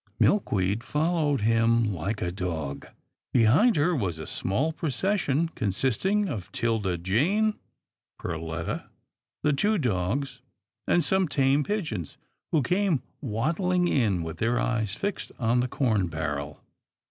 [0.19, 2.95] Milkweed followed him like a dog, and
[3.33, 7.53] behind her was a small procession consisting of 'Tilda Jane,
[8.19, 8.89] Perletta,
[9.43, 10.41] the two dogs,
[10.87, 12.17] and some tame pigeons
[12.51, 16.59] who came waddling in with their eyes fixed on the corn barrel.